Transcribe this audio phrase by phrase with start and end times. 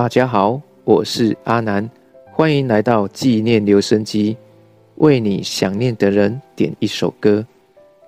[0.00, 1.86] 大家好，我是阿南，
[2.32, 4.34] 欢迎来到纪念留声机，
[4.94, 7.44] 为你想念的人点一首歌。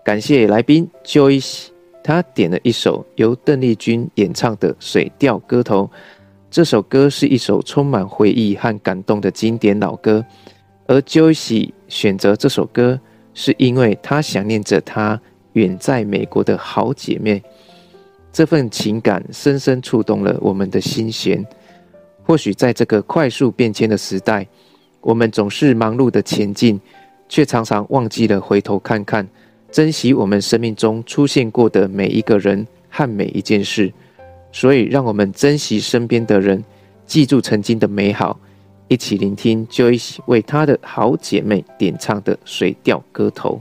[0.03, 1.67] 感谢来宾 Joyce，
[2.03, 5.85] 他点了一首由邓丽君演唱的《水调歌头》。
[6.51, 10.25] 这首歌是一首充满回忆和感动的经典老歌，
[10.87, 12.99] 而 Joyce 选择这首歌，
[13.35, 15.21] 是因为她想念着她
[15.53, 17.43] 远在美国的好姐妹。
[18.33, 21.47] 这份情感深深触动了我们的心弦。
[22.25, 24.47] 或许在这个快速变迁的时代，
[25.01, 26.81] 我们总是忙碌的前进，
[27.29, 29.27] 却常常忘记了回头看看，
[29.71, 33.93] 珍惜我们生命中出现过的每一个人和每一件事。
[34.53, 36.63] 所以，让我们珍惜身边的人，
[37.07, 38.39] 记住曾经的美好，
[38.87, 43.61] 一起聆听 Joyce 为她的好姐妹点唱的《水调歌头》。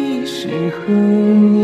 [0.41, 1.61] 是何年？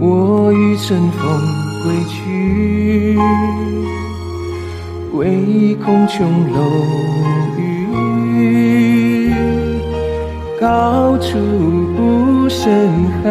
[0.00, 1.20] 我欲乘风
[1.84, 3.16] 归去，
[5.12, 6.58] 唯恐琼楼
[7.56, 7.60] 玉
[9.28, 9.32] 宇，
[10.60, 11.38] 高处
[11.96, 12.66] 不胜
[13.22, 13.30] 寒。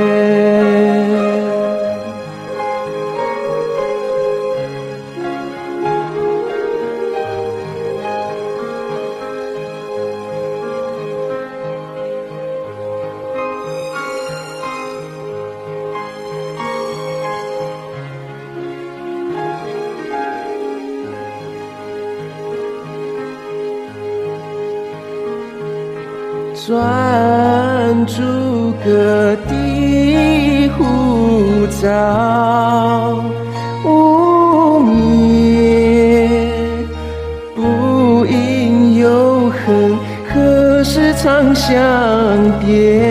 [26.67, 28.21] 转朱
[28.85, 33.23] 阁，低户照
[33.83, 36.29] 无眠。
[37.55, 39.97] 不应有恨，
[40.31, 41.73] 何时长向
[42.63, 43.10] 别？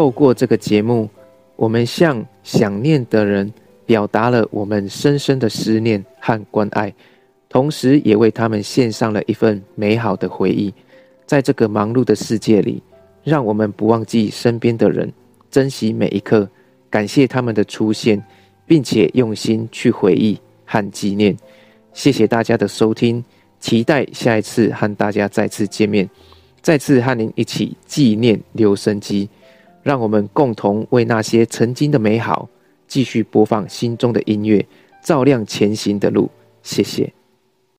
[0.00, 1.06] 透过这个节目，
[1.56, 3.52] 我们向想念的人
[3.84, 6.90] 表达了我们深深的思念和关爱，
[7.50, 10.72] 同时也为他们献上了一份美好的回忆。
[11.26, 12.82] 在这个忙碌的世界里，
[13.22, 15.12] 让我们不忘记身边的人，
[15.50, 16.48] 珍惜每一刻，
[16.88, 18.24] 感谢他们的出现，
[18.66, 21.36] 并且用心去回忆和纪念。
[21.92, 23.22] 谢谢大家的收听，
[23.60, 26.08] 期待下一次和大家再次见面，
[26.62, 29.28] 再次和您一起纪念留声机，
[29.82, 32.48] 让我们共同为那些曾经的美好
[32.86, 34.64] 继续播放心中的音乐，
[35.02, 36.30] 照亮前行的路。
[36.62, 37.19] 谢谢。